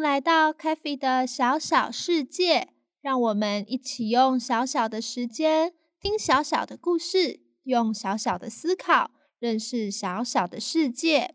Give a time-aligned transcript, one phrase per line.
[0.00, 2.68] 来到 c a f e 的小小世界，
[3.00, 11.34] 让我们一起用小小的时间听小小的故事，用小小的思考认识小小的世界。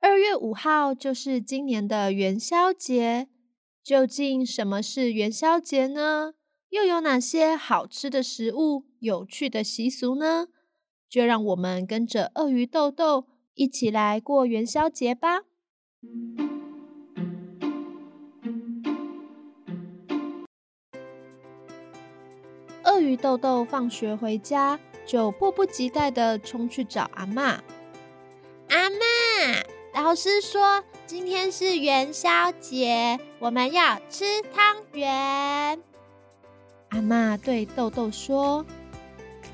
[0.00, 3.28] 二月五号就是今年的元宵节，
[3.84, 6.34] 究竟什么是元宵节呢？
[6.70, 10.48] 又有哪些好吃的食物、有趣的习俗呢？
[11.08, 15.42] 就让我们跟着鳄鱼豆豆一起来过元宵节吧。
[23.02, 27.60] 鳄鱼豆豆放学回家，就迫不及待的冲去找阿妈。
[28.68, 35.82] 阿妈，老师说今天是元宵节，我们要吃汤圆。
[36.90, 38.64] 阿妈对豆豆说：“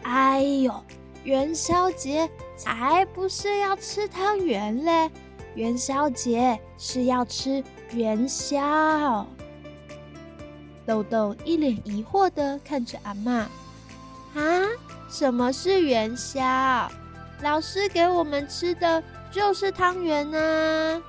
[0.05, 0.85] 哎呦，
[1.25, 5.11] 元宵节才不是要吃汤圆嘞，
[5.55, 9.27] 元宵节是要吃元宵。”
[10.89, 13.47] 豆豆一脸疑惑的看着阿妈，
[14.35, 14.65] 啊，
[15.11, 16.89] 什么是元宵？
[17.43, 21.03] 老师给我们吃的就是汤圆呢。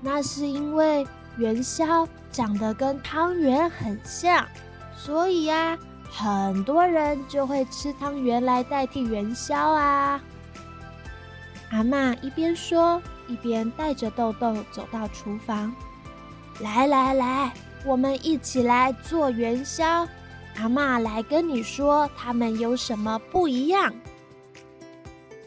[0.00, 1.04] 那是因为
[1.36, 4.46] 元宵长得跟汤圆很像，
[4.96, 5.76] 所以呀，
[6.08, 10.22] 很多人就会吃汤圆来代替元宵啊。
[11.72, 15.74] 阿妈一边说，一边带着豆豆走到厨房，
[16.60, 17.52] 来来来。
[17.86, 20.08] 我们一起来做元宵，
[20.56, 23.94] 阿妈来跟你说，它们有什么不一样？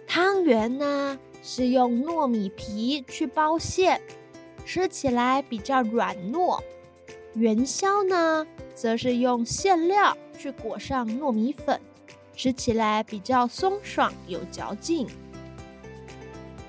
[0.08, 4.00] 汤圆呢是用糯米皮去包馅，
[4.66, 6.62] 吃起来比较软糯；
[7.34, 11.82] 元宵呢则是用馅料去裹上糯米粉，
[12.36, 15.08] 吃起来比较松爽有嚼劲。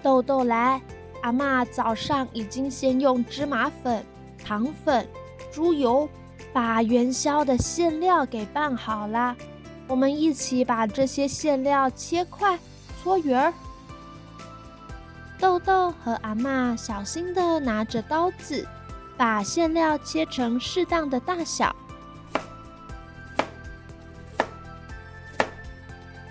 [0.03, 0.81] 豆豆来，
[1.21, 4.03] 阿妈早上已经先用芝麻粉、
[4.43, 5.07] 糖粉。
[5.51, 6.09] 猪油
[6.53, 9.37] 把元宵的馅料给拌好了，
[9.87, 12.59] 我们一起把这些馅料切块、
[13.03, 13.53] 搓圆儿。
[15.39, 18.67] 豆豆和阿妈小心的拿着刀子，
[19.17, 21.75] 把馅料切成适当的大小，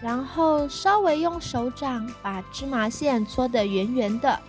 [0.01, 4.39] 然后稍微用手掌把芝麻馅搓得圆圆的。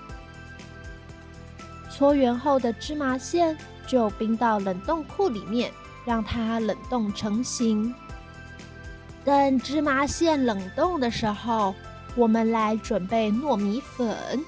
[1.88, 3.56] 搓圆后的芝麻馅。
[3.88, 5.72] 就冰到冷冻库里面，
[6.04, 7.92] 让它冷冻成型。
[9.24, 11.74] 等芝麻馅冷冻的时候，
[12.14, 14.44] 我们来准备糯米粉。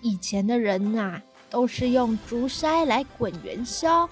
[0.00, 1.20] 以前的人呐，
[1.50, 4.08] 都是用竹筛来滚元宵，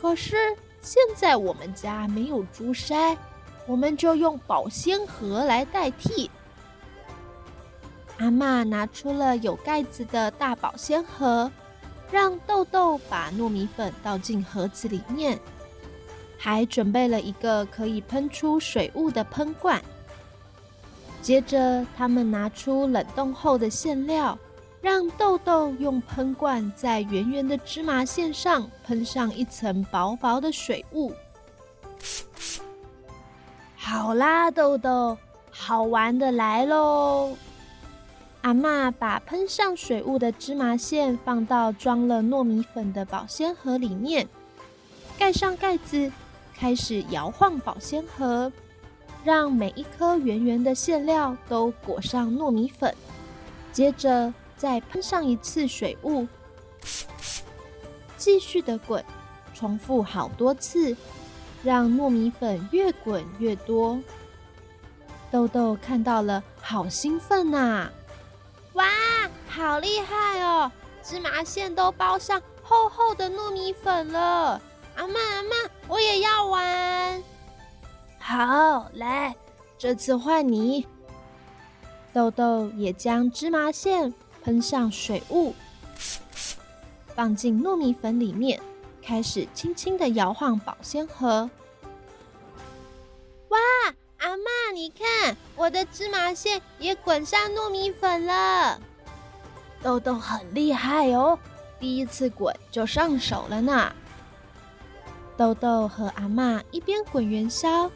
[0.00, 0.36] 可是
[0.80, 3.16] 现在我们家没有竹筛，
[3.66, 6.30] 我们就用保鲜盒来代替。
[8.18, 11.50] 阿妈拿出了有盖子的大保鲜盒。
[12.10, 15.38] 让豆豆把糯米粉倒进盒子里面，
[16.38, 19.82] 还准备了一个可以喷出水雾的喷罐。
[21.20, 24.38] 接着，他们拿出冷冻后的馅料，
[24.80, 31.12] 让豆豆用喷罐在圆圆的芝麻馅上喷上一层薄薄的水雾。
[33.76, 35.18] 好啦，豆豆，
[35.50, 37.36] 好玩的来喽！
[38.42, 44.28] 阿妈把喷上水雾的芝麻馅放到装了糯米粉的保鲜盒里面，
[45.18, 46.10] 盖上盖子，
[46.54, 48.50] 开始摇晃保鲜盒，
[49.24, 52.94] 让每一颗圆圆的馅料都裹上糯米粉。
[53.72, 56.26] 接着再喷上一次水雾，
[58.16, 59.04] 继续的滚，
[59.52, 60.96] 重复好多次，
[61.62, 64.00] 让糯米粉越滚越多。
[65.30, 67.90] 豆豆看到了，好兴奋呐！
[69.58, 70.70] 好厉害哦！
[71.02, 74.60] 芝麻馅都包上厚厚的糯米粉了。
[74.94, 75.50] 阿妈，阿妈，
[75.88, 77.22] 我也要玩。
[78.20, 79.34] 好，来，
[79.76, 80.86] 这次换你。
[82.12, 84.14] 豆豆也将芝麻馅
[84.44, 85.52] 喷上水雾，
[87.16, 88.60] 放进糯米粉里面，
[89.02, 91.50] 开始轻轻的摇晃保鲜盒。
[93.48, 93.58] 哇，
[94.18, 98.80] 阿妈，你看，我的芝麻馅也滚上糯米粉了。
[99.82, 101.38] 豆豆很厉害哦，
[101.78, 103.92] 第一次滚就上手了呢。
[105.36, 107.90] 豆豆和阿妈一边滚元宵，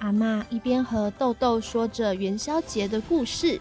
[0.00, 3.60] 阿妈一边和豆豆说着元宵节的故事。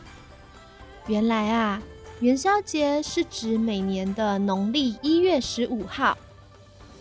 [1.06, 1.82] 原来啊，
[2.20, 6.18] 元宵节是指每年的农历一月十五号。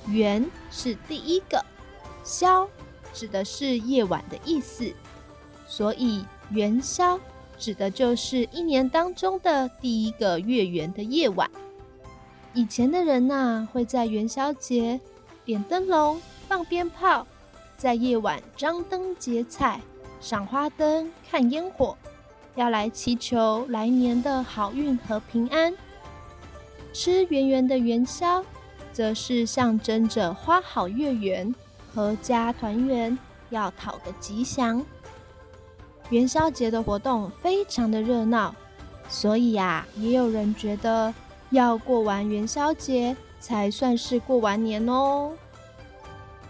[0.09, 1.65] 元是第一个，
[2.23, 2.69] 宵
[3.13, 4.93] 指的是夜晚的意思，
[5.67, 7.19] 所以元宵
[7.59, 11.51] 指的就是一年当中的第一个月圆的夜晚。
[12.55, 15.01] 以前的人呐，会在元宵节。
[15.45, 17.25] 点灯笼、放鞭炮，
[17.77, 19.81] 在夜晚张灯结彩、
[20.21, 21.97] 赏花灯、看烟火，
[22.57, 25.73] 要来祈求来年的好运和平安。
[26.93, 28.45] 吃圆圆的元宵，
[28.93, 31.55] 则是象征着花好月圆、
[31.95, 33.17] 阖家团圆，
[33.51, 34.85] 要讨个吉祥。
[36.11, 38.55] 元宵节的活动非常的热闹，
[39.09, 41.13] 所以啊，也有人觉得
[41.51, 43.17] 要过完元宵节。
[43.39, 45.31] 才算是过完年哦。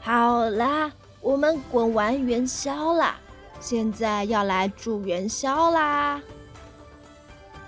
[0.00, 3.17] 好啦，我们滚完元宵啦，
[3.61, 6.23] 现在要来煮元宵啦。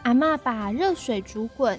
[0.04, 1.78] 阿妈把热水煮滚，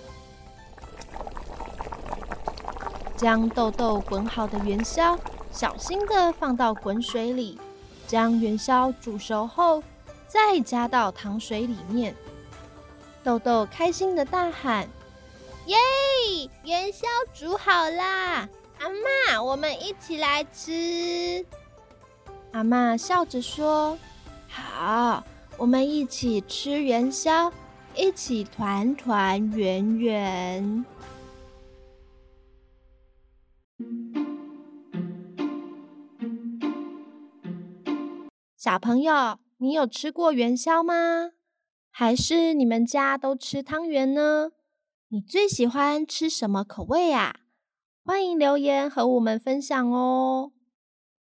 [3.16, 5.18] 将豆豆滚好的元宵
[5.52, 7.60] 小心的放到滚水里，
[8.06, 9.82] 将元宵煮熟后，
[10.30, 12.16] 再加到糖水里面。
[13.22, 14.88] 豆豆开心的大喊。
[15.66, 15.76] 耶！
[16.64, 18.48] 元宵煮好啦，
[18.80, 18.90] 阿
[19.28, 21.46] 妈，我们一起来吃。
[22.52, 23.98] 阿妈笑着说
[24.50, 25.24] ：“好，
[25.58, 27.52] 我们一起吃元宵，
[27.94, 30.86] 一起团团圆圆。”
[38.58, 41.32] 小朋友，你有吃过元宵吗？
[41.92, 44.52] 还是你们家都吃汤圆呢？
[45.10, 47.42] 你最喜欢吃什么口味呀？
[48.06, 50.54] 欢迎留言和我们分享哦。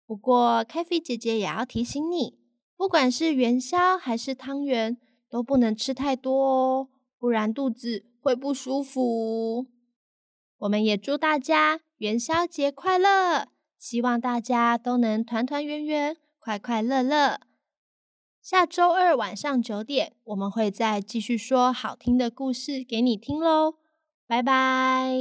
[0.05, 2.39] 不过，咖啡姐姐也要提醒你，
[2.77, 4.97] 不管是元宵还是汤圆，
[5.29, 6.87] 都不能吃太多哦，
[7.19, 9.67] 不然肚子会不舒服。
[10.59, 17.41] 我们也祝大家元宵节快乐，希望大家都能团团圆圆、快快乐乐。
[18.41, 23.75] 下周二晚上九点，我们会再继续说好听的故事给你听喽，
[24.25, 25.11] 拜拜。